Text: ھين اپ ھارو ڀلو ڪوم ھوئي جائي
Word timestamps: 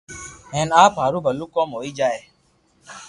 ھين 0.53 0.67
اپ 0.83 0.93
ھارو 1.01 1.19
ڀلو 1.25 1.45
ڪوم 1.55 1.69
ھوئي 1.77 1.91
جائي 1.99 2.21